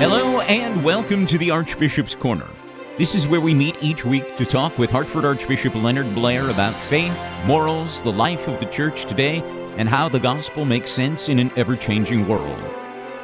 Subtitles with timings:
[0.00, 2.48] Hello and welcome to the Archbishop's Corner.
[2.96, 6.72] This is where we meet each week to talk with Hartford Archbishop Leonard Blair about
[6.72, 9.42] faith, morals, the life of the church today,
[9.76, 12.58] and how the gospel makes sense in an ever changing world.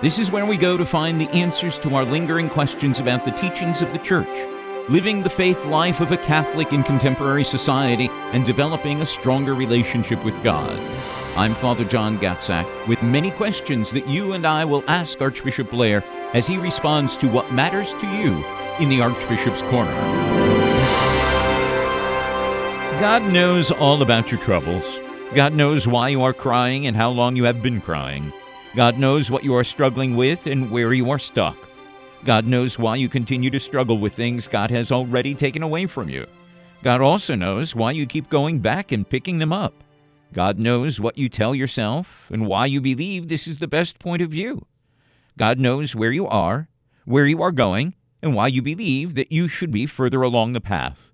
[0.03, 3.31] This is where we go to find the answers to our lingering questions about the
[3.31, 4.29] teachings of the church,
[4.89, 10.25] living the faith life of a Catholic in contemporary society, and developing a stronger relationship
[10.25, 10.79] with God.
[11.37, 16.05] I'm Father John Gatzak with many questions that you and I will ask Archbishop Blair
[16.35, 18.45] as he responds to what matters to you
[18.79, 19.93] in the Archbishop's Corner.
[23.01, 25.01] God knows all about your troubles.
[25.35, 28.33] God knows why you are crying and how long you have been crying.
[28.77, 31.57] God knows what you are struggling with and where you are stuck.
[32.25, 36.09] God knows why you continue to struggle with things God has already taken away from
[36.09, 36.27] you.
[36.83, 39.75] God also knows why you keep going back and picking them up.
[40.33, 44.23] God knows what you tell yourself and why you believe this is the best point
[44.23, 44.67] of view.
[45.39, 46.69] God knows where you are,
[47.05, 50.61] where you are going, and why you believe that you should be further along the
[50.61, 51.13] path.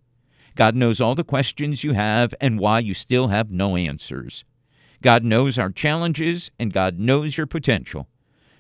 [0.55, 4.45] God knows all the questions you have and why you still have no answers.
[5.03, 8.09] God knows our challenges and God knows your potential.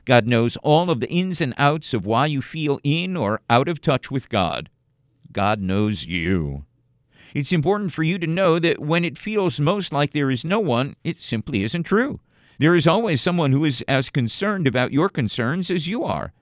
[0.04, 3.68] God knows all of the ins and outs of why you feel in or out
[3.68, 4.68] of touch with God.
[5.32, 6.64] God knows you.
[7.34, 10.60] It's important for you to know that when it feels most like there is no
[10.60, 12.20] one, it simply isn't true.
[12.58, 16.32] There is always someone who is as concerned about your concerns as you are.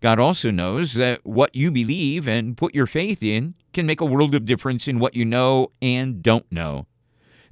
[0.00, 4.06] God also knows that what you believe and put your faith in can make a
[4.06, 6.86] world of difference in what you know and don't know.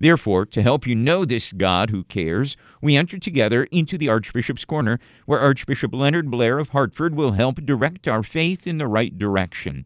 [0.02, 4.64] Therefore, to help you know this God who cares, we enter together into the Archbishop's
[4.64, 9.16] Corner, where Archbishop Leonard Blair of Hartford will help direct our faith in the right
[9.16, 9.84] direction.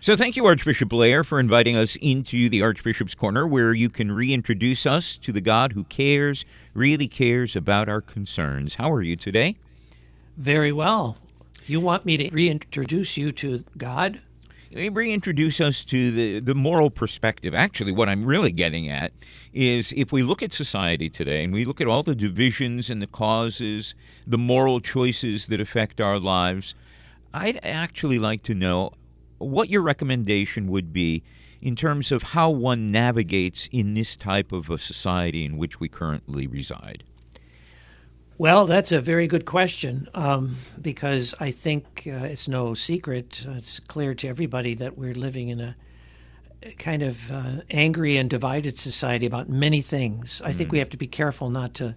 [0.00, 4.10] So, thank you, Archbishop Blair, for inviting us into the Archbishop's Corner, where you can
[4.10, 6.44] reintroduce us to the God who cares,
[6.74, 8.74] really cares about our concerns.
[8.74, 9.54] How are you today?
[10.36, 11.16] Very well.
[11.64, 14.20] You want me to reintroduce you to God?
[14.74, 17.54] Reintroduce us to the, the moral perspective.
[17.54, 19.12] Actually, what I'm really getting at
[19.52, 23.00] is if we look at society today and we look at all the divisions and
[23.00, 23.94] the causes,
[24.26, 26.74] the moral choices that affect our lives,
[27.32, 28.90] I'd actually like to know
[29.38, 31.22] what your recommendation would be
[31.62, 35.88] in terms of how one navigates in this type of a society in which we
[35.88, 37.04] currently reside.
[38.36, 43.78] Well, that's a very good question um, because I think uh, it's no secret, it's
[43.78, 45.76] clear to everybody that we're living in a
[46.78, 50.42] kind of uh, angry and divided society about many things.
[50.44, 50.56] I mm.
[50.56, 50.80] think we mm.
[50.80, 51.94] have to be careful not to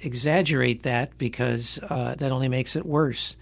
[0.00, 3.36] exaggerate that because uh, that only makes it worse.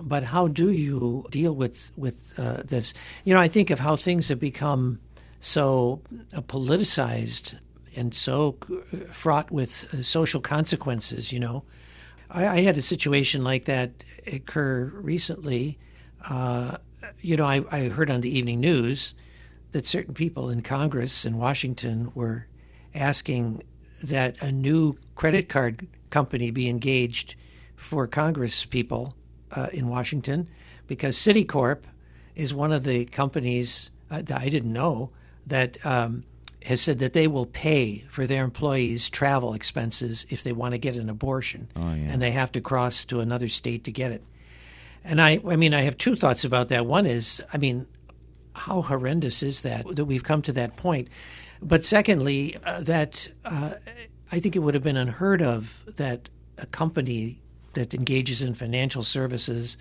[0.00, 2.92] But how do you deal with with uh, this?
[3.24, 5.00] You know, I think of how things have become
[5.40, 6.02] so
[6.34, 7.58] uh, politicized
[7.96, 8.56] and so
[9.10, 11.32] fraught with uh, social consequences.
[11.32, 11.64] You know,
[12.30, 15.78] I, I, had a situation like that occur recently.
[16.28, 16.76] Uh,
[17.20, 19.14] you know, I, I, heard on the evening news
[19.72, 22.46] that certain people in Congress in Washington were
[22.94, 23.62] asking
[24.02, 27.34] that a new credit card company be engaged
[27.76, 29.14] for Congress people
[29.52, 30.48] uh, in Washington
[30.86, 31.82] because Citicorp
[32.34, 35.10] is one of the companies uh, that I didn't know
[35.46, 36.22] that um,
[36.66, 40.78] has said that they will pay for their employees' travel expenses if they want to
[40.78, 42.10] get an abortion, oh, yeah.
[42.10, 44.22] and they have to cross to another state to get it.
[45.04, 46.84] And I, I mean, I have two thoughts about that.
[46.84, 47.86] One is, I mean,
[48.52, 51.06] how horrendous is that that we've come to that point?
[51.62, 53.74] But secondly, uh, that uh,
[54.32, 56.28] I think it would have been unheard of that
[56.58, 57.40] a company
[57.74, 59.76] that engages in financial services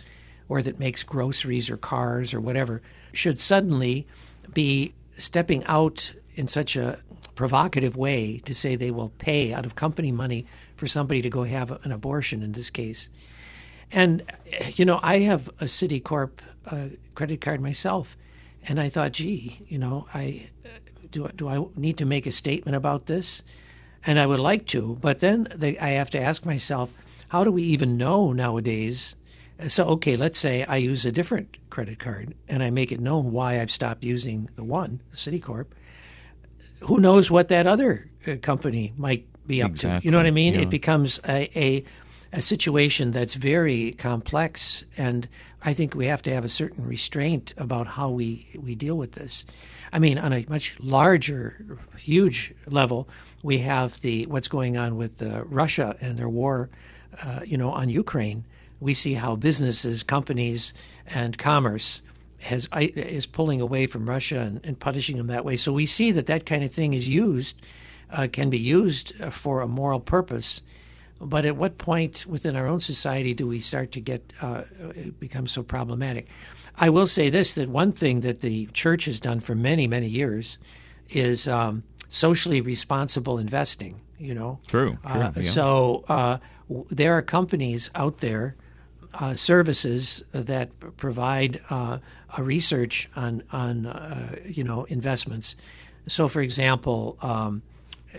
[0.50, 4.06] or that makes groceries or cars or whatever should suddenly
[4.54, 7.00] be stepping out in such a
[7.36, 11.44] provocative way to say they will pay out of company money for somebody to go
[11.44, 13.10] have an abortion in this case.
[13.92, 14.24] And,
[14.76, 16.32] you know, I have a Citicorp
[16.68, 18.18] uh, credit card myself.
[18.68, 20.50] And I thought, gee, you know, I
[21.12, 23.44] do, do I need to make a statement about this?
[24.06, 26.92] And I would like to, but then they, I have to ask myself,
[27.30, 29.16] how do we even know nowadays?
[29.68, 33.32] So, okay, let's say I use a different credit card and I make it known
[33.32, 35.68] why I've stopped using the one, Citicorp
[36.86, 40.02] who knows what that other uh, company might be up exactly.
[40.02, 40.06] to?
[40.06, 40.54] You know what I mean?
[40.54, 40.62] Yeah.
[40.62, 41.84] It becomes a, a,
[42.34, 45.28] a situation that's very complex, and
[45.64, 49.14] I think we have to have a certain restraint about how we we deal with
[49.14, 49.46] this.
[49.92, 53.08] I mean, on a much larger, huge level,
[53.44, 56.70] we have the what's going on with uh, Russia and their war,
[57.24, 58.44] uh, you know, on Ukraine.
[58.80, 60.74] We see how businesses, companies,
[61.08, 62.02] and commerce
[62.46, 65.58] has is pulling away from Russia and, and, punishing them that way.
[65.58, 67.60] So we see that that kind of thing is used,
[68.12, 70.62] uh, can be used uh, for a moral purpose.
[71.20, 74.64] But at what point within our own society do we start to get uh,
[75.20, 76.28] become so problematic?
[76.78, 80.08] I will say this: that one thing that the church has done for many, many
[80.08, 80.58] years
[81.10, 84.02] is um, socially responsible investing.
[84.20, 84.98] You know, true.
[85.06, 85.42] true uh, yeah.
[85.42, 86.38] So uh,
[86.70, 88.56] w- there are companies out there,
[89.16, 92.00] uh, services that provide uh,
[92.40, 95.56] research on on uh, you know investments.
[96.08, 97.62] So, for example, um,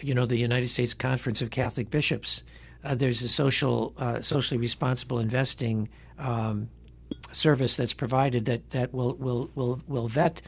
[0.01, 2.43] you know the United States Conference of Catholic Bishops.
[2.85, 5.89] Uh, there's a social socially responsible investing.
[6.19, 6.69] Um,
[7.33, 10.43] service that's provided that, that will, will, will, will vet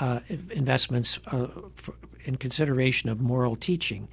[0.00, 0.20] uh,
[0.50, 1.94] investments uh, for,
[2.24, 4.08] in consideration of moral teaching.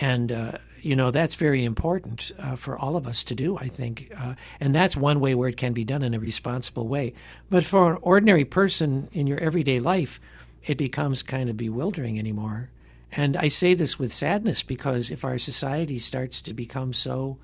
[0.00, 3.68] And, uh, you know, that's very important uh, for all of us to do, I
[3.68, 4.12] think.
[4.16, 7.14] Uh, and that's one way where it can be done in a responsible way.
[7.50, 10.20] But for an ordinary person in your everyday life,
[10.64, 12.70] it becomes kind of bewildering anymore.
[13.12, 17.38] And I say this with sadness because if our society starts to become so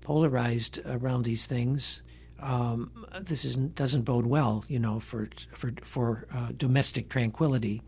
[0.00, 2.02] polarized around these things,
[2.40, 2.90] um,
[3.20, 7.82] this is, doesn't bode well, you know, for for for uh, domestic tranquility.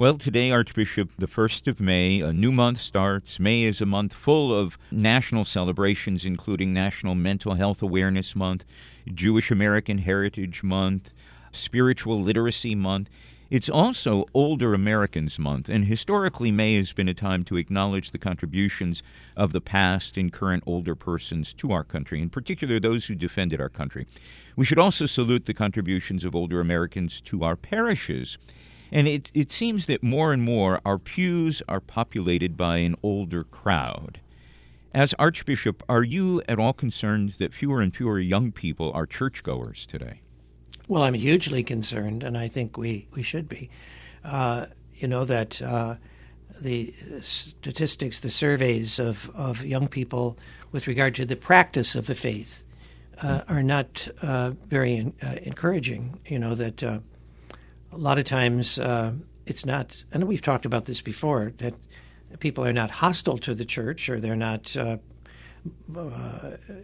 [0.00, 3.38] Well, today, Archbishop, the 1st of May, a new month starts.
[3.38, 8.64] May is a month full of national celebrations, including National Mental Health Awareness Month,
[9.12, 11.12] Jewish American Heritage Month,
[11.52, 13.10] Spiritual Literacy Month.
[13.50, 18.18] It's also Older Americans Month, and historically, May has been a time to acknowledge the
[18.18, 19.02] contributions
[19.36, 23.60] of the past and current older persons to our country, in particular those who defended
[23.60, 24.06] our country.
[24.56, 28.38] We should also salute the contributions of older Americans to our parishes.
[28.92, 33.44] And it, it seems that more and more our pews are populated by an older
[33.44, 34.20] crowd.
[34.92, 39.86] As Archbishop, are you at all concerned that fewer and fewer young people are churchgoers
[39.86, 40.20] today?
[40.88, 43.70] Well, I'm hugely concerned, and I think we, we should be.
[44.24, 44.66] Uh,
[44.96, 45.94] you know, that uh,
[46.60, 46.92] the
[47.22, 50.36] statistics, the surveys of, of young people
[50.72, 52.64] with regard to the practice of the faith
[53.22, 56.18] uh, are not uh, very uh, encouraging.
[56.26, 56.98] You know, that uh,
[57.92, 58.78] a lot of times
[59.46, 61.74] it's not, and we've talked about this before, that
[62.38, 64.96] people are not hostile to the church or they're not uh,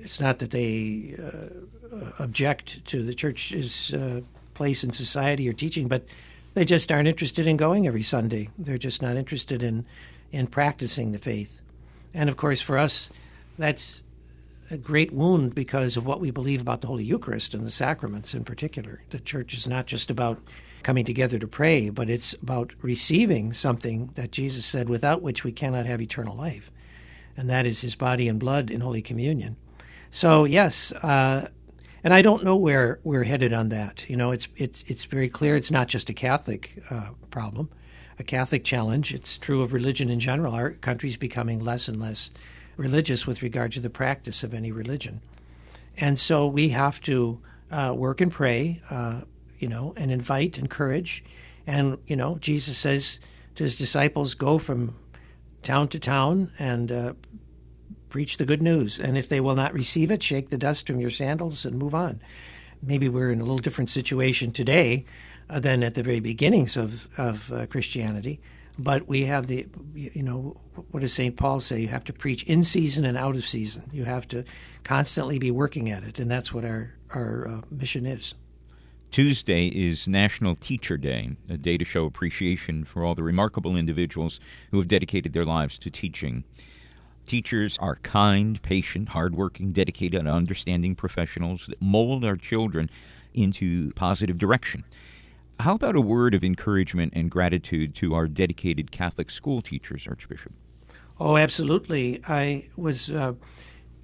[0.01, 4.21] it's not that they uh, object to the church's uh,
[4.55, 6.05] place in society or teaching, but
[6.55, 8.49] they just aren't interested in going every Sunday.
[8.59, 9.87] They're just not interested in
[10.33, 11.61] in practicing the faith.
[12.13, 13.11] And of course, for us,
[13.59, 14.03] that's
[14.71, 18.35] a great wound because of what we believe about the Holy Eucharist and the sacraments
[18.35, 19.01] in particular.
[19.11, 20.41] The church is not just about
[20.87, 25.53] coming together to pray, but it's about receiving something that Jesus said, without which we
[25.53, 26.71] cannot have eternal life
[27.37, 29.57] and that is his body and blood in Holy Communion.
[30.11, 31.49] So yes, uh,
[32.03, 34.09] and I don't know where we're headed on that.
[34.09, 37.69] You know, it's it's it's very clear it's not just a Catholic uh, problem,
[38.19, 39.13] a Catholic challenge.
[39.13, 40.55] It's true of religion in general.
[40.55, 42.31] Our country's becoming less and less
[42.77, 45.21] religious with regard to the practice of any religion,
[45.97, 47.41] and so we have to
[47.71, 49.23] uh, work and pray, uh,
[49.59, 51.25] you know, and invite, encourage,
[51.67, 53.19] and you know, Jesus says
[53.55, 54.95] to his disciples, "Go from
[55.63, 57.13] town to town and uh,
[58.09, 58.99] preach the good news.
[58.99, 61.95] And if they will not receive it, shake the dust from your sandals and move
[61.95, 62.21] on.
[62.83, 65.05] Maybe we're in a little different situation today
[65.51, 68.41] uh, than at the very beginnings of, of uh, Christianity.
[68.79, 70.61] But we have the, you know,
[70.91, 71.37] what does St.
[71.37, 71.81] Paul say?
[71.81, 73.85] You have to preach in season and out of season.
[73.93, 74.45] You have to
[74.85, 76.19] constantly be working at it.
[76.19, 78.35] And that's what our, our uh, mission is.
[79.17, 84.41] Tuesday is National Teacher Day, a day to show appreciation for all the remarkable individuals
[84.71, 86.45] who have dedicated their lives to teaching.
[87.27, 92.91] Teachers are kind, patient, hardworking, dedicated, and understanding professionals that mold our children
[93.33, 94.85] into positive direction.
[95.61, 100.53] How about a word of encouragement and gratitude to our dedicated Catholic school teachers, Archbishop?
[101.19, 102.21] Oh, absolutely.
[102.29, 103.33] I was uh,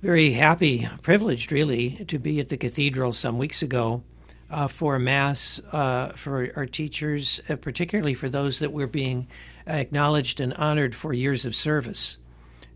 [0.01, 4.05] very happy, privileged really, to be at the cathedral some weeks ago
[4.53, 9.27] uh, for Mass uh, for our teachers, uh, particularly for those that were being
[9.67, 12.19] acknowledged and honored for years of service.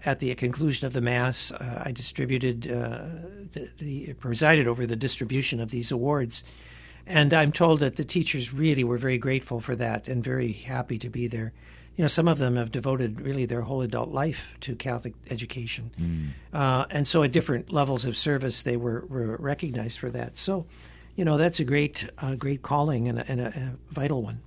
[0.05, 3.01] At the conclusion of the Mass, uh, I distributed, uh,
[3.53, 6.45] the, the, presided over the distribution of these awards.
[7.07, 10.99] And I'm told that the teachers really were very grateful for that and very happy
[10.99, 11.53] to be there.
[11.97, 15.91] You know, some of them have devoted really their whole adult life to Catholic education.
[15.99, 16.29] Mm.
[16.53, 20.37] Uh, and so at different levels of service, they were, were recognized for that.
[20.37, 20.67] So
[21.17, 24.43] you know that's a great uh, great calling and a, and a, vital one.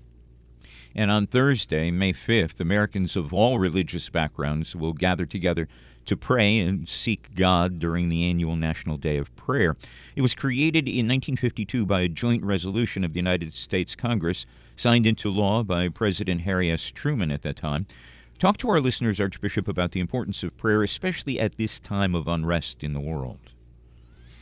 [0.96, 5.68] And on Thursday, May 5th, Americans of all religious backgrounds will gather together
[6.06, 9.78] to pray and seek God during the annual National Day of Prayer.
[10.16, 15.06] It was created in 1952 by a joint resolution of the United States Congress, signed
[15.06, 16.90] into law by President Harry S.
[16.90, 17.86] Truman at that time.
[18.40, 22.28] Talk to our listeners, Archbishop, about the importance of prayer, especially at this time of
[22.28, 23.52] unrest in the world.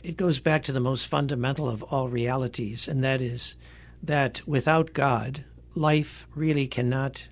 [0.02, 3.56] It goes back to the most fundamental of all realities, and that is
[4.02, 7.28] that without God, life really cannot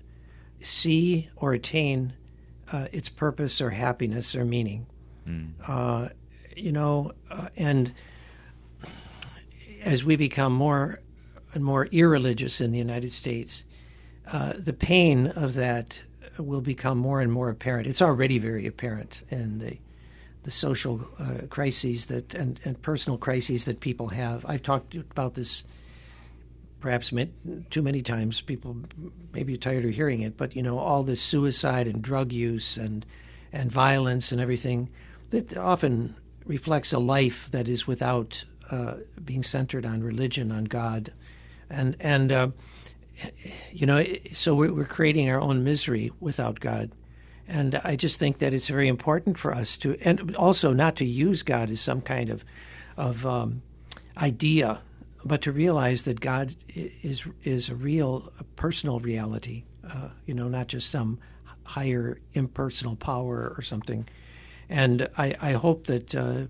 [0.61, 2.13] see or attain
[2.71, 4.85] uh, its purpose or happiness or meaning.
[5.27, 5.51] Mm.
[5.65, 6.09] Uh,
[6.55, 7.93] you know, uh, and
[9.83, 10.99] as we become more
[11.53, 13.63] and more irreligious in the United States,
[14.31, 16.01] uh, the pain of that
[16.37, 17.87] will become more and more apparent.
[17.87, 19.77] It's already very apparent in the
[20.47, 24.45] the social uh, crises that and, and personal crises that people have.
[24.45, 25.65] I've talked about this
[26.79, 27.11] perhaps
[27.69, 28.39] too many times.
[28.39, 28.77] People
[29.33, 33.05] maybe tired of hearing it, but you know all this suicide and drug use and
[33.51, 34.87] and violence and everything
[35.31, 38.93] that often reflects a life that is without uh,
[39.25, 41.11] being centered on religion, on God,
[41.69, 42.47] and and uh,
[43.73, 44.01] you know
[44.31, 46.89] so we're creating our own misery without God.
[47.47, 51.05] And I just think that it's very important for us to, and also not to
[51.05, 52.43] use God as some kind of,
[52.97, 53.61] of um,
[54.17, 54.81] idea,
[55.23, 59.63] but to realize that God is is a real, a personal reality.
[59.83, 61.19] Uh, you know, not just some
[61.63, 64.07] higher impersonal power or something.
[64.69, 66.47] And I, I hope that uh,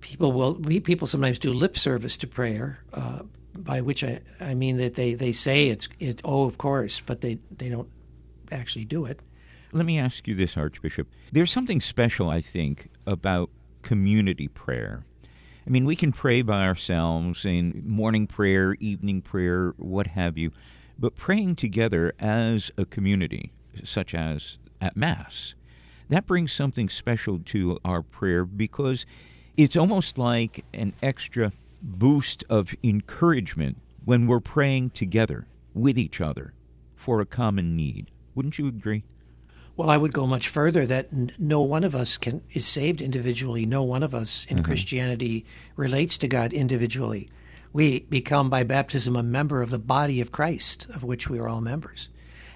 [0.00, 0.54] people will.
[0.54, 2.78] We people sometimes do lip service to prayer.
[2.92, 3.20] Uh,
[3.56, 7.20] by which I, I mean that they, they say it's it oh of course, but
[7.20, 7.88] they, they don't
[8.50, 9.20] actually do it.
[9.74, 11.08] Let me ask you this, Archbishop.
[11.32, 13.50] There's something special, I think, about
[13.82, 15.04] community prayer.
[15.66, 20.52] I mean, we can pray by ourselves in morning prayer, evening prayer, what have you,
[20.96, 23.50] but praying together as a community,
[23.82, 25.56] such as at Mass,
[26.08, 29.04] that brings something special to our prayer because
[29.56, 31.50] it's almost like an extra
[31.82, 36.54] boost of encouragement when we're praying together with each other
[36.94, 38.12] for a common need.
[38.36, 39.02] Wouldn't you agree?
[39.76, 43.66] Well, I would go much further that no one of us can is saved individually.
[43.66, 44.66] No one of us in mm-hmm.
[44.66, 47.28] Christianity relates to God individually.
[47.72, 51.48] We become by baptism a member of the body of Christ, of which we are
[51.48, 52.08] all members.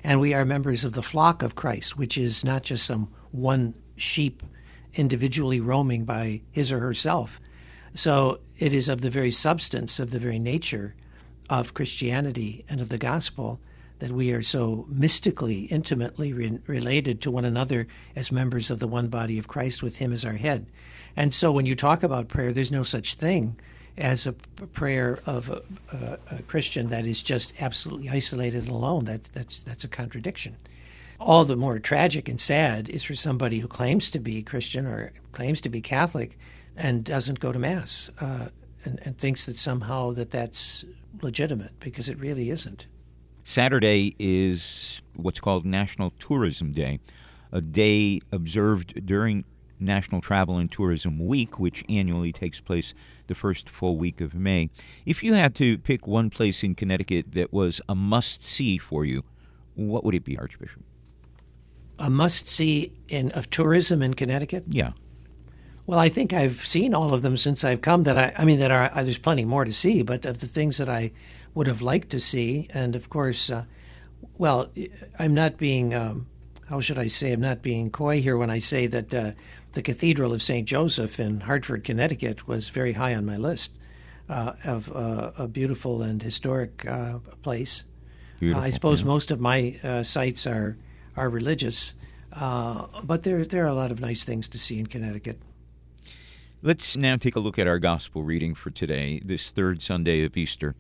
[0.05, 3.75] And we are members of the flock of Christ, which is not just some one
[3.97, 4.45] sheep
[4.95, 7.41] individually roaming by his or herself.
[7.95, 10.95] So it is of the very substance, of the very nature
[11.51, 13.61] of Christianity and of the gospel
[13.99, 18.89] that we are so mystically, intimately re- related to one another as members of the
[18.89, 20.67] one body of Christ with Him as our head.
[21.17, 23.59] And so when you talk about prayer, there's no such thing
[23.97, 25.63] as a prayer of a,
[25.93, 29.05] a, a Christian that is just absolutely isolated and alone.
[29.05, 30.57] That, that's, that's a contradiction.
[31.19, 35.13] All the more tragic and sad is for somebody who claims to be Christian or
[35.33, 36.39] claims to be Catholic
[36.77, 38.49] and doesn't go to Mass uh,
[38.85, 40.85] and, and thinks that somehow that that's
[41.21, 42.87] legitimate because it really isn't.
[43.49, 47.01] Saturday is what's called National Tourism Day,
[47.51, 49.47] a day observed during
[49.81, 52.93] National Travel and Tourism Week, which annually takes place
[53.27, 54.69] the first full week of May.
[55.07, 59.07] If you had to pick one place in Connecticut that was a must see for
[59.07, 59.25] you,
[59.77, 60.83] what would it be, Archbishop?
[61.99, 64.65] A must see in of tourism in Connecticut?
[64.69, 64.93] Yeah.
[65.87, 68.03] Well, I think I've seen all of them since I've come.
[68.03, 70.77] That I, I mean, that are there's plenty more to see, but of the things
[70.77, 71.13] that I
[71.59, 72.69] would have liked to see.
[72.73, 73.65] And of course, uh,
[74.39, 74.71] well,
[75.19, 76.29] I'm not being, um,
[76.69, 79.33] how should I say, I'm not being coy here when I say that uh,
[79.73, 80.69] the Cathedral of St.
[80.69, 83.77] Joseph in Hartford, Connecticut was very high on my list
[84.29, 87.83] uh, of uh, a beautiful and historic uh, place.
[88.41, 89.09] I suppose yeah.
[89.09, 90.77] most of my uh, sites are,
[91.17, 91.95] are religious,
[92.31, 95.41] but there, there are a lot of nice things to see in Connecticut.
[96.63, 100.37] Let's now take a look at our gospel reading for today, this third Sunday of
[100.37, 100.77] Easter.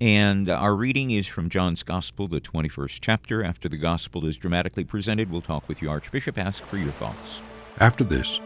[0.00, 3.42] And our reading is from John's Gospel, the 21st chapter.
[3.42, 6.38] After the Gospel is dramatically presented, we'll talk with you, Archbishop.
[6.38, 7.40] Ask for your thoughts.
[7.80, 8.40] After this,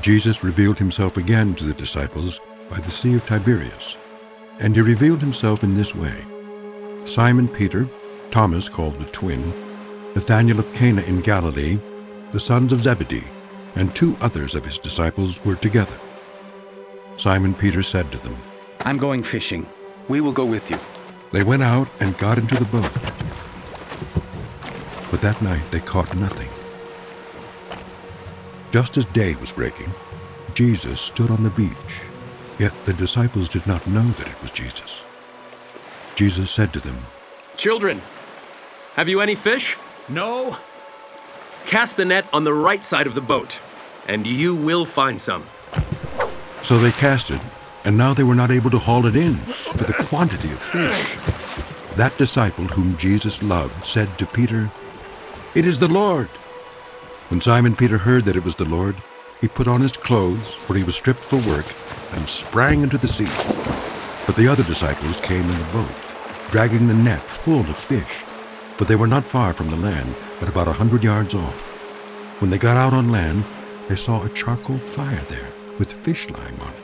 [0.00, 3.96] Jesus revealed himself again to the disciples by the Sea of Tiberias.
[4.60, 6.24] And he revealed himself in this way
[7.04, 7.86] Simon Peter,
[8.30, 9.42] Thomas called the twin,
[10.14, 11.78] Nathanael of Cana in Galilee,
[12.32, 13.24] the sons of Zebedee,
[13.74, 15.98] and two others of his disciples were together.
[17.18, 18.36] Simon Peter said to them,
[18.80, 19.66] I'm going fishing.
[20.08, 20.78] We will go with you.
[21.34, 22.92] They went out and got into the boat.
[25.10, 26.48] But that night they caught nothing.
[28.70, 29.92] Just as day was breaking,
[30.54, 32.02] Jesus stood on the beach,
[32.60, 35.02] yet the disciples did not know that it was Jesus.
[36.14, 36.98] Jesus said to them,
[37.56, 38.00] Children,
[38.94, 39.76] have you any fish?
[40.08, 40.56] No.
[41.66, 43.58] Cast the net on the right side of the boat,
[44.06, 45.42] and you will find some.
[46.62, 47.44] So they cast it,
[47.84, 51.16] and now they were not able to haul it in for the quantity of fish.
[51.96, 54.70] That disciple whom Jesus loved said to Peter,
[55.54, 56.28] It is the Lord.
[57.28, 58.96] When Simon Peter heard that it was the Lord,
[59.40, 61.66] he put on his clothes, for he was stripped for work,
[62.12, 63.28] and sprang into the sea.
[64.26, 65.94] But the other disciples came in the boat,
[66.50, 68.24] dragging the net full of fish,
[68.76, 71.60] for they were not far from the land, but about a hundred yards off.
[72.40, 73.44] When they got out on land,
[73.88, 76.83] they saw a charcoal fire there, with fish lying on it,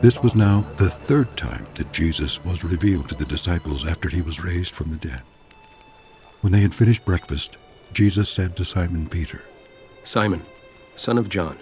[0.00, 4.22] This was now the third time that Jesus was revealed to the disciples after he
[4.22, 5.22] was raised from the dead.
[6.40, 7.56] When they had finished breakfast,
[7.92, 9.42] Jesus said to Simon Peter,
[10.04, 10.42] Simon,
[10.94, 11.58] son of John,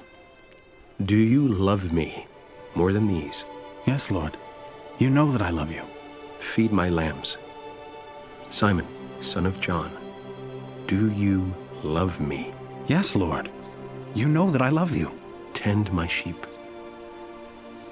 [1.02, 2.26] do you love me
[2.74, 3.46] more than these?
[3.86, 4.36] Yes, Lord.
[4.98, 5.84] You know that I love you.
[6.38, 7.38] Feed my lambs.
[8.50, 8.86] Simon,
[9.20, 9.96] son of John,
[10.86, 11.52] do you
[11.82, 12.52] love me?
[12.86, 13.50] Yes, Lord.
[14.14, 15.10] You know that I love you.
[15.54, 16.46] Tend my sheep.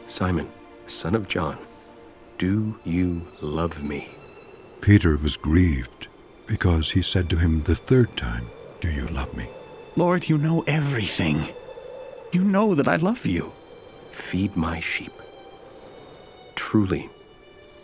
[0.07, 0.51] Simon,
[0.87, 1.59] son of John,
[2.37, 4.09] do you love me?
[4.81, 6.09] Peter was grieved
[6.47, 8.47] because he said to him the third time,
[8.81, 9.49] Do you love me?
[9.97, 11.47] Lord, you know everything.
[12.33, 13.53] You know that I love you.
[14.11, 15.13] Feed my sheep.
[16.55, 17.09] Truly,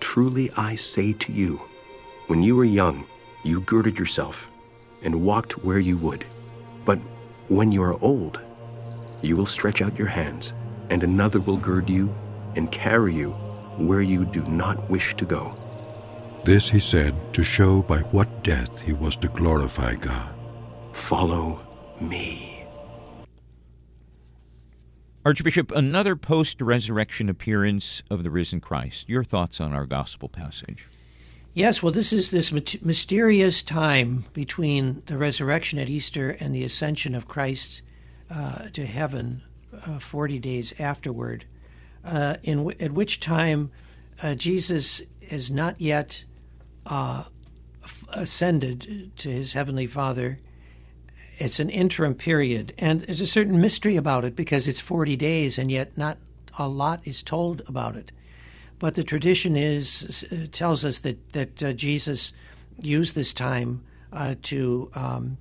[0.00, 1.60] truly I say to you,
[2.26, 3.06] when you were young,
[3.44, 4.50] you girded yourself
[5.02, 6.24] and walked where you would.
[6.84, 6.98] But
[7.48, 8.40] when you are old,
[9.22, 10.52] you will stretch out your hands,
[10.90, 12.14] and another will gird you
[12.56, 13.30] and carry you
[13.78, 15.56] where you do not wish to go.
[16.44, 20.35] This he said to show by what death he was to glorify God.
[20.92, 21.66] Follow
[22.00, 22.66] me.
[25.25, 29.08] Archbishop, another post resurrection appearance of the risen Christ.
[29.08, 30.86] Your thoughts on our gospel passage?
[31.52, 37.14] Yes, well, this is this mysterious time between the resurrection at Easter and the ascension
[37.14, 37.82] of Christ
[38.30, 39.43] uh, to heaven
[39.87, 41.45] uh, 40 days afterward,
[42.04, 43.71] uh, in w- at which time
[44.23, 46.25] uh, Jesus is not yet
[46.87, 47.25] uh,
[48.11, 50.39] ascended to his heavenly Father.
[51.39, 55.59] It's an interim period, and there's a certain mystery about it because it's 40 days,
[55.59, 56.19] and yet not
[56.59, 58.13] a lot is told about it.
[58.78, 62.33] But the tradition is uh, tells us that that uh, Jesus
[62.80, 63.83] used this time
[64.43, 65.39] to um,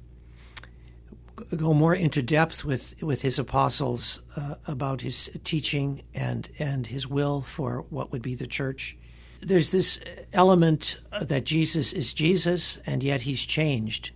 [1.56, 7.08] go more into depth with with his apostles uh, about his teaching and and his
[7.08, 8.97] will for what would be the church.
[9.41, 9.99] There's this
[10.34, 14.12] element that Jesus is Jesus, and yet he's changed.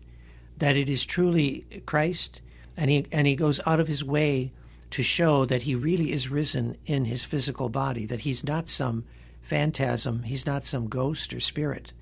[0.57, 2.41] That it is truly Christ,
[2.75, 4.51] and he and he goes out of his way
[4.91, 9.05] to show that he really is risen in his physical body, that he's not some
[9.41, 11.93] phantasm, he's not some ghost or spirit.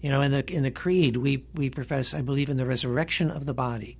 [0.00, 3.30] You know, in the in the creed we we profess, I believe in the resurrection
[3.30, 3.98] of the body.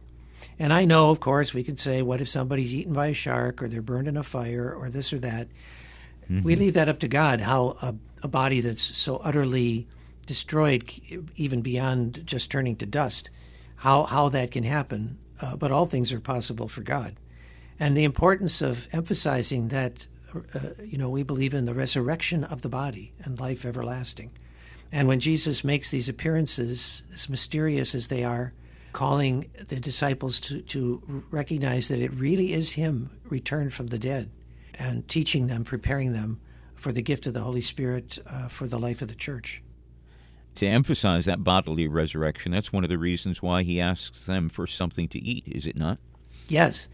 [0.61, 3.61] And I know, of course, we could say, what if somebody's eaten by a shark
[3.61, 5.49] or they're burned in a fire or this or that?
[6.31, 6.43] Mm-hmm.
[6.43, 9.89] We leave that up to God, how a, a body that's so utterly
[10.27, 10.89] destroyed,
[11.35, 13.31] even beyond just turning to dust,
[13.75, 15.19] how, how that can happen.
[15.41, 17.17] Uh, but all things are possible for God
[17.81, 20.07] and the importance of emphasizing that
[20.55, 24.31] uh, you know we believe in the resurrection of the body and life everlasting
[24.93, 28.53] and when jesus makes these appearances as mysterious as they are
[28.93, 34.31] calling the disciples to, to recognize that it really is him returned from the dead
[34.79, 36.41] and teaching them preparing them
[36.75, 39.63] for the gift of the holy spirit uh, for the life of the church.
[40.57, 44.67] To emphasize that bodily resurrection that's one of the reasons why he asks them for
[44.67, 45.99] something to eat is it not?
[46.49, 46.89] Yes.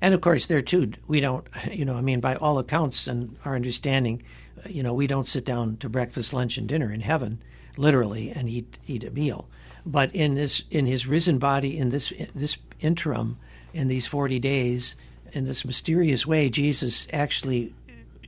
[0.00, 3.36] And of course, there too, we don't, you know, I mean, by all accounts and
[3.44, 4.22] our understanding,
[4.68, 7.42] you know, we don't sit down to breakfast, lunch, and dinner in heaven,
[7.76, 9.48] literally, and eat eat a meal.
[9.84, 13.38] But in this, in his risen body, in this this interim,
[13.74, 14.96] in these forty days,
[15.32, 17.74] in this mysterious way, Jesus actually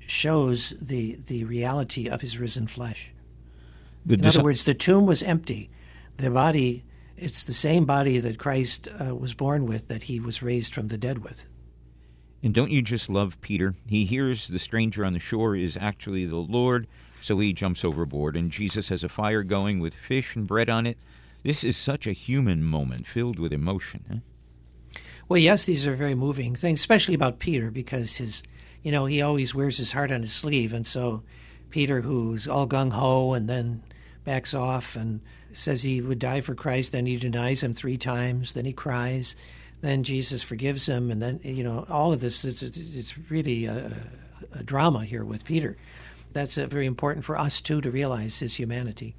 [0.07, 3.13] shows the the reality of his risen flesh.
[4.05, 5.71] The in dis- other words, the tomb was empty.
[6.17, 6.85] The body,
[7.17, 10.89] it's the same body that Christ uh, was born with, that he was raised from
[10.89, 11.47] the dead with.
[12.43, 13.75] And don't you just love Peter?
[13.87, 16.87] He hears the stranger on the shore is actually the Lord,
[17.23, 20.87] so he jumps overboard, and Jesus has a fire going with fish and bread on
[20.87, 20.99] it.
[21.45, 24.05] This is such a human moment filled with emotion.
[24.11, 25.01] Huh?
[25.29, 28.43] Well, yes, these are very moving things, especially about Peter, because his,
[28.83, 31.23] you know, he always wears his heart on his sleeve, and so
[31.71, 33.83] Peter, who's all gung ho, and then
[34.25, 35.21] backs off and
[35.53, 36.93] says he would die for Christ.
[36.93, 38.53] Then he denies him three times.
[38.53, 39.37] Then he cries.
[39.81, 41.11] Then Jesus forgives him.
[41.11, 43.93] And then, you know, all of this, it's, it's really a,
[44.53, 45.77] a drama here with Peter.
[46.33, 49.15] That's uh, very important for us, too, to realize his humanity.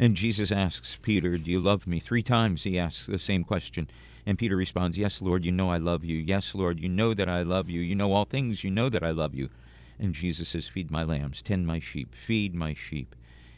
[0.00, 2.00] And Jesus asks Peter, Do you love me?
[2.00, 3.86] Three times he asks the same question.
[4.24, 6.16] And Peter responds, Yes, Lord, you know I love you.
[6.16, 7.82] Yes, Lord, you know that I love you.
[7.82, 8.64] You know all things.
[8.64, 9.50] You know that I love you.
[9.98, 13.14] And Jesus says, Feed my lambs, tend my sheep, feed my sheep.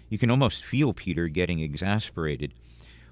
[0.08, 2.52] You can almost feel Peter getting exasperated.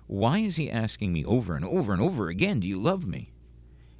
[0.09, 3.31] Why is he asking me over and over and over again, Do you love me?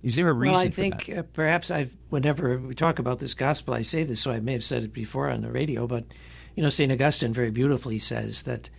[0.03, 0.55] Is there a reason?
[0.55, 4.19] Well, I think uh, perhaps I've, whenever we talk about this gospel, I say this,
[4.19, 6.05] so I may have said it before on the radio, but,
[6.57, 6.91] you know, St.
[6.91, 8.71] Augustine very beautifully says that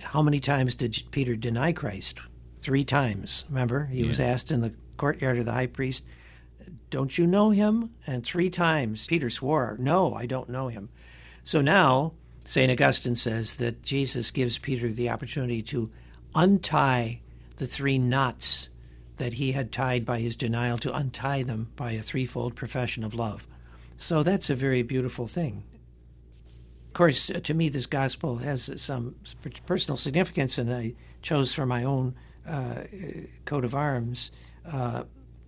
[0.00, 2.20] how many times did Peter deny Christ?
[2.58, 3.44] Three times.
[3.48, 4.08] Remember, he yeah.
[4.08, 6.04] was asked in the courtyard of the high priest,
[6.90, 7.90] Don't you know him?
[8.06, 10.88] And three times Peter swore, No, I don't know him.
[11.44, 12.70] So now, St.
[12.70, 15.90] Augustine says that Jesus gives Peter the opportunity to
[16.34, 17.20] untie
[17.56, 18.68] the three knots
[19.16, 23.14] that he had tied by his denial, to untie them by a threefold profession of
[23.14, 23.46] love.
[23.96, 25.64] So that's a very beautiful thing
[26.96, 29.14] course, to me, this gospel has some
[29.66, 32.14] personal significance, and I chose for my own
[32.48, 32.82] uh,
[33.44, 34.30] coat of arms
[34.64, 35.04] uh,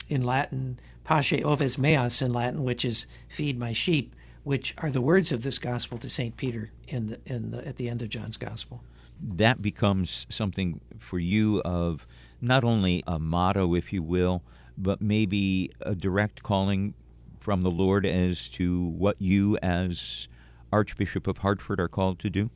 [0.08, 5.00] in Latin, Pasce oves meas in Latin, which is feed my sheep, which are the
[5.00, 6.36] words of this gospel to St.
[6.36, 8.82] Peter in the, in the, at the end of John's gospel.
[9.20, 12.06] That becomes something for you of
[12.40, 14.42] not only a motto, if you will,
[14.76, 16.94] but maybe a direct calling
[17.40, 20.28] from the Lord as to what you as
[20.72, 22.50] Archbishop of Hartford are called to do?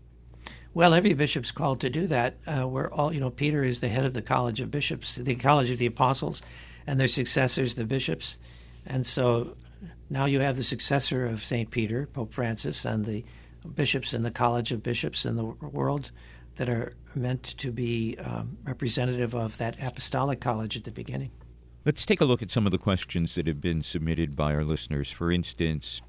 [0.74, 2.36] Well, every bishop's called to do that.
[2.46, 5.34] Uh, we're all, you know, Peter is the head of the College of Bishops, the
[5.34, 6.42] College of the Apostles,
[6.86, 8.38] and their successors, the bishops.
[8.86, 9.56] And so
[10.08, 11.70] now you have the successor of St.
[11.70, 13.24] Peter, Pope Francis, and the
[13.74, 16.10] bishops in the College of Bishops in the world
[16.56, 21.30] that are meant to be um, representative of that apostolic college at the beginning.
[21.84, 24.64] Let's take a look at some of the questions that have been submitted by our
[24.64, 25.10] listeners.
[25.10, 26.00] For instance,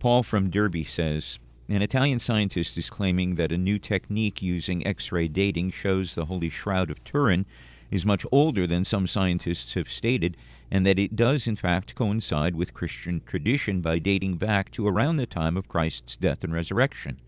[0.00, 5.12] Paul from Derby says An Italian scientist is claiming that a new technique using X
[5.12, 7.44] ray dating shows the Holy Shroud of Turin
[7.90, 10.38] is much older than some scientists have stated,
[10.70, 15.18] and that it does, in fact, coincide with Christian tradition by dating back to around
[15.18, 17.20] the time of Christ's death and resurrection.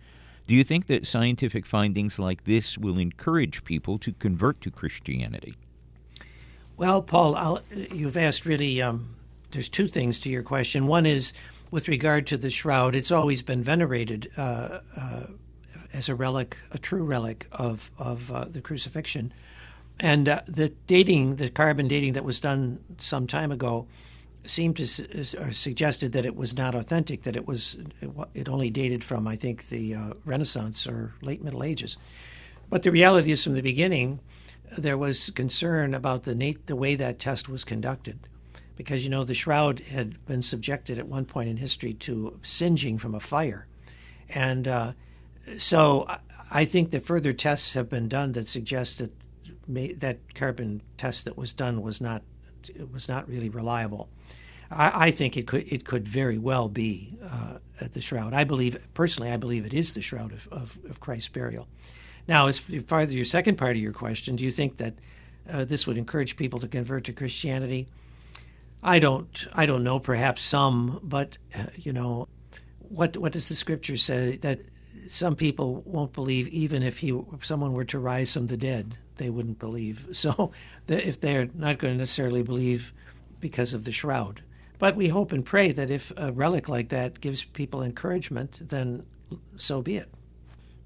[0.47, 5.57] Do you think that scientific findings like this will encourage people to convert to Christianity?
[6.79, 9.17] Well, Paul, I'll, you've asked really, um,
[9.51, 10.87] there's two things to your question.
[10.87, 11.35] One is,
[11.73, 15.27] with regard to the shroud, it's always been venerated uh, uh,
[15.93, 19.33] as a relic, a true relic of of uh, the crucifixion.
[19.99, 23.87] And uh, the dating, the carbon dating that was done some time ago,
[24.45, 27.23] seemed to su- suggested that it was not authentic.
[27.23, 27.79] That it was
[28.35, 31.97] it only dated from I think the uh, Renaissance or late Middle Ages.
[32.69, 34.21] But the reality is, from the beginning,
[34.77, 38.19] there was concern about the nat- the way that test was conducted
[38.77, 42.99] because you know the shroud had been subjected at one point in history to singeing
[42.99, 43.67] from a fire,
[44.35, 44.93] and uh,
[45.59, 46.07] so
[46.51, 49.13] I think that further tests have been done that suggest that
[49.67, 52.23] may, that carbon test that was done was not
[52.93, 54.09] was not really reliable.
[54.71, 57.59] I, I think it could it could very well be uh,
[57.91, 58.35] the shroud.
[58.35, 61.69] I believe personally, I believe it is the shroud of, of, of Christ's burial.
[62.29, 64.95] Now, as far as your second part of your question, do you think that
[65.51, 67.89] uh, this would encourage people to convert to Christianity?
[68.83, 72.29] I don't I don't know perhaps some but uh, you know
[72.81, 74.61] what what does the scripture say that
[75.07, 78.97] some people won't believe even if he if someone were to rise from the dead
[79.16, 80.09] they wouldn't believe.
[80.12, 80.53] So
[80.88, 82.92] if they're not going to necessarily believe
[83.40, 84.42] because of the shroud.
[84.79, 89.05] But we hope and pray that if a relic like that gives people encouragement then
[89.57, 90.12] so be it.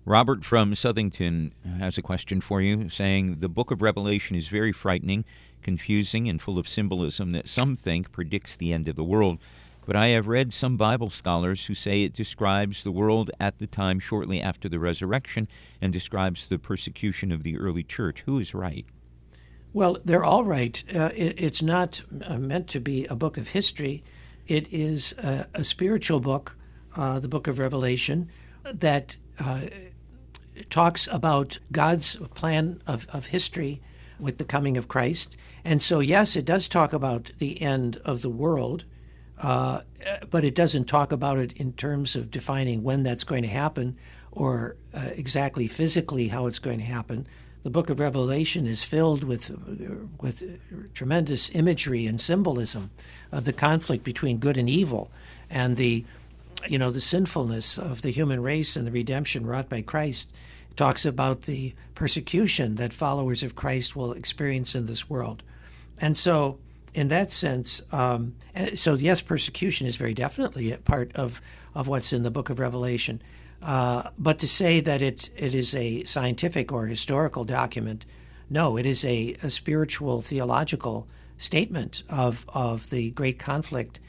[0.05, 4.71] Robert from Southington has a question for you saying the book of Revelation is very
[4.71, 5.25] frightening
[5.67, 9.37] confusing and full of symbolism that some think predicts the end of the world.
[9.85, 13.67] But I have read some Bible scholars who say it describes the world at the
[13.67, 15.49] time shortly after the resurrection
[15.81, 18.23] and describes the persecution of the early church.
[18.27, 18.87] Who is right?
[19.73, 20.85] Well, they're all right.
[20.95, 24.05] Uh, it, it's not uh, meant to be a book of history,
[24.47, 26.57] it is a, spiritual book,
[26.95, 28.31] uh, the book of Revelation,
[28.73, 29.63] that uh,
[30.71, 33.83] talks about God's plan of, of history
[34.19, 35.37] with the coming of Christ.
[35.65, 38.85] And so, yes, it does talk about the end of the world,
[39.39, 39.81] uh,
[40.31, 43.97] but it doesn't talk about it in terms of defining when that's going to happen
[44.33, 47.27] or uh, exactly physically how it's going to happen.
[47.65, 49.51] The book of Revelation is filled with,
[50.21, 52.91] with tremendous imagery and symbolism
[53.33, 55.11] of the conflict between good and evil
[55.51, 56.05] and the,
[56.69, 60.33] you know, the sinfulness of the human race and the redemption wrought by Christ
[60.77, 65.43] talks about the persecution that followers of Christ will experience in this world.
[65.99, 66.59] And so,
[66.95, 68.35] in that sense, um,
[68.75, 71.41] so yes, persecution is very definitely a part of,
[71.75, 73.23] of what's in the book of Revelation.
[73.63, 78.05] Uh, but to say that it, it is a scientific or historical document,
[78.49, 81.09] no, it is a, a spiritual, theological
[81.39, 84.01] statement of, of the great conflict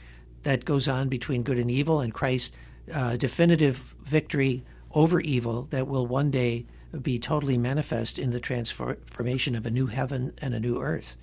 [0.42, 2.56] that goes on between good and evil and Christ's
[2.94, 4.64] uh, definitive victory
[4.98, 6.66] over evil that will one day
[7.02, 11.16] be totally manifest in the transformation of a new heaven and a new earth.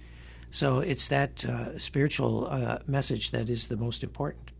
[0.49, 4.51] So it's that uh, spiritual uh, message that is the most important.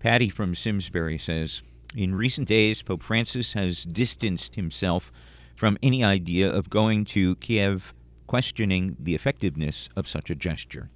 [0.00, 1.62] Patty from Simsbury says
[1.94, 5.12] In recent days, Pope Francis has distanced himself
[5.54, 7.94] from any idea of going to Kiev,
[8.26, 10.90] questioning the effectiveness of such a gesture.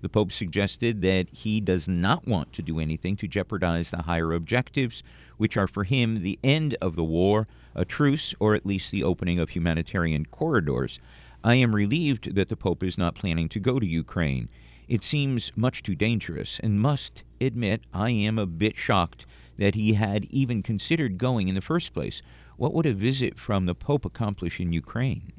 [0.00, 4.32] The Pope suggested that he does not want to do anything to jeopardize the higher
[4.32, 5.02] objectives,
[5.36, 9.02] which are for him the end of the war, a truce, or at least the
[9.02, 11.00] opening of humanitarian corridors.
[11.42, 14.48] I am relieved that the Pope is not planning to go to Ukraine.
[14.88, 19.26] It seems much too dangerous, and must admit I am a bit shocked
[19.58, 22.22] that he had even considered going in the first place.
[22.56, 25.32] What would a visit from the Pope accomplish in Ukraine?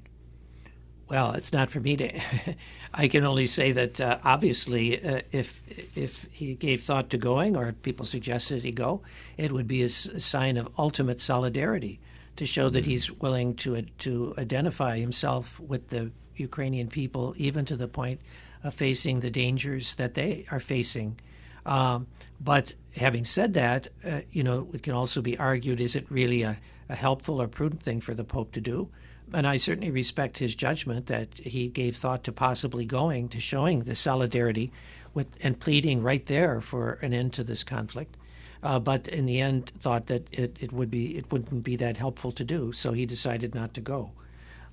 [1.10, 2.20] Well, it's not for me to.
[2.94, 5.62] I can only say that uh, obviously, uh, if
[5.96, 9.02] if he gave thought to going, or if people suggested he go,
[9.38, 12.00] it would be a, s- a sign of ultimate solidarity
[12.36, 17.76] to show that he's willing to to identify himself with the Ukrainian people, even to
[17.76, 18.22] the point
[18.64, 21.20] of facing the dangers that they are facing.
[21.66, 22.08] Um,
[22.40, 26.44] but having said that, uh, you know, it can also be argued: is it really
[26.44, 28.90] a, a helpful or prudent thing for the Pope to do?
[29.34, 33.82] And I certainly respect his judgment that he gave thought to possibly going to showing
[33.84, 34.72] the solidarity
[35.14, 38.16] with and pleading right there for an end to this conflict.
[38.62, 41.98] Uh, but in the end, thought that it, it would be it wouldn't be that
[41.98, 44.12] helpful to do, so he decided not to go.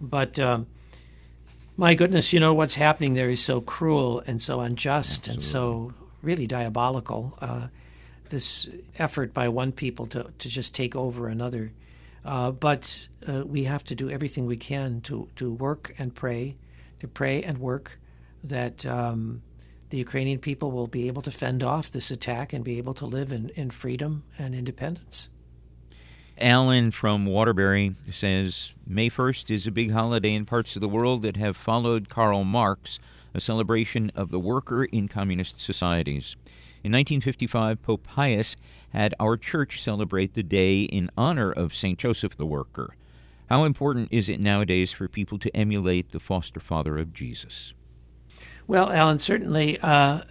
[0.01, 0.67] But um,
[1.77, 5.33] my goodness, you know what's happening there is so cruel and so unjust Absolutely.
[5.33, 5.93] and so
[6.23, 7.39] really diabolical.
[7.41, 7.69] Uh,
[8.31, 11.71] this effort by one people to to just take over another
[12.27, 16.57] uh, but uh, we have to do everything we can to, to work and pray,
[16.99, 18.01] to pray and work
[18.43, 19.43] that um,
[19.91, 23.07] the Ukrainian people will be able to fend off this attack and be able to
[23.07, 25.29] live in, in freedom and independence.
[26.39, 31.23] Alan from Waterbury says May 1st is a big holiday in parts of the world
[31.23, 32.99] that have followed Karl Marx,
[33.33, 36.37] a celebration of the worker in communist societies.
[36.83, 38.57] In 1955, Pope Pius
[38.97, 41.99] had our church celebrate the day in honor of St.
[41.99, 42.97] Joseph the Worker.
[43.51, 47.75] How important is it nowadays for people to emulate the foster father of Jesus?
[48.67, 50.23] Well, Alan, certainly uh,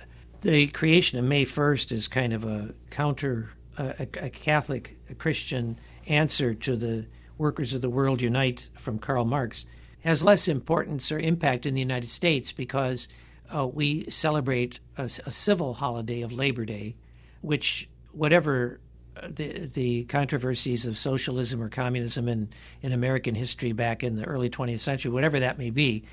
[0.42, 5.16] the creation of May 1st is kind of a counter, uh, a, a, Catholic a
[5.16, 7.06] Christian answer to the
[7.38, 9.68] Workers of the World Unite from Karl Marx.
[10.04, 13.08] Has less importance or impact in the United States because
[13.56, 16.96] uh, we celebrate a, a, civil holiday of Labor Day,
[17.42, 18.80] which whatever
[19.18, 22.50] uh, the the controversies of socialism or communism in,
[22.82, 26.04] in American history back in the early 20th century, whatever that may be,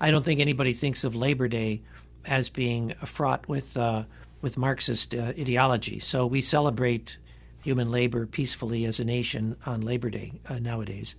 [0.00, 1.82] I don't think anybody thinks of Labor Day
[2.24, 4.04] as being fraught with uh,
[4.40, 5.98] with Marxist uh, ideology.
[5.98, 7.18] So we celebrate
[7.62, 11.14] human labor peacefully as a nation on Labor Day uh, nowadays.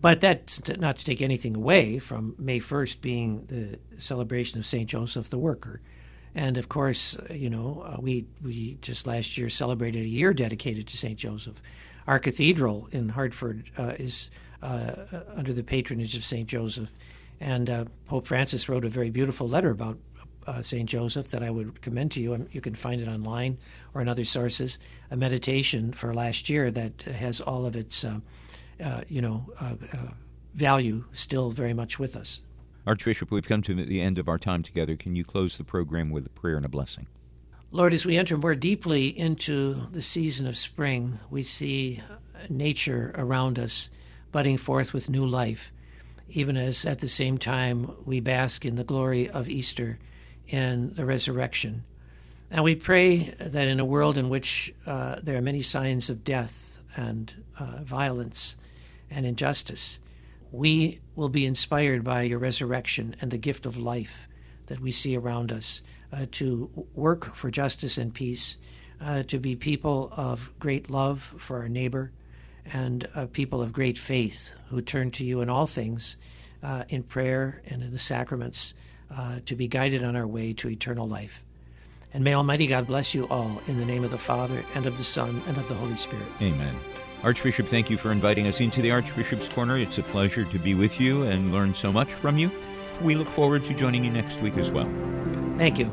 [0.00, 4.88] But that's not to take anything away from May 1st being the celebration of St.
[4.88, 5.80] Joseph the Worker.
[6.38, 10.86] And of course, you know, uh, we, we just last year celebrated a year dedicated
[10.86, 11.18] to St.
[11.18, 11.60] Joseph.
[12.06, 14.30] Our cathedral in Hartford uh, is
[14.62, 14.92] uh,
[15.34, 16.48] under the patronage of St.
[16.48, 16.90] Joseph.
[17.40, 19.98] And uh, Pope Francis wrote a very beautiful letter about
[20.46, 20.88] uh, St.
[20.88, 22.46] Joseph that I would commend to you.
[22.52, 23.58] You can find it online
[23.92, 24.78] or in other sources.
[25.10, 28.20] A meditation for last year that has all of its, uh,
[29.08, 29.44] you know,
[30.54, 32.42] value still very much with us.
[32.88, 34.96] Archbishop, we've come to the end of our time together.
[34.96, 37.06] Can you close the program with a prayer and a blessing?
[37.70, 42.00] Lord, as we enter more deeply into the season of spring, we see
[42.48, 43.90] nature around us
[44.32, 45.70] budding forth with new life,
[46.30, 49.98] even as at the same time we bask in the glory of Easter
[50.50, 51.84] and the resurrection.
[52.50, 56.24] And we pray that in a world in which uh, there are many signs of
[56.24, 58.56] death and uh, violence
[59.10, 60.00] and injustice,
[60.52, 64.28] we will be inspired by your resurrection and the gift of life
[64.66, 65.82] that we see around us
[66.12, 68.56] uh, to work for justice and peace,
[69.00, 72.12] uh, to be people of great love for our neighbor,
[72.72, 76.16] and uh, people of great faith who turn to you in all things,
[76.62, 78.74] uh, in prayer and in the sacraments,
[79.10, 81.44] uh, to be guided on our way to eternal life.
[82.12, 84.96] And may Almighty God bless you all in the name of the Father, and of
[84.96, 86.26] the Son, and of the Holy Spirit.
[86.40, 86.76] Amen.
[87.22, 89.76] Archbishop, thank you for inviting us into the Archbishop's Corner.
[89.76, 92.50] It's a pleasure to be with you and learn so much from you.
[93.02, 94.88] We look forward to joining you next week as well.
[95.56, 95.92] Thank you.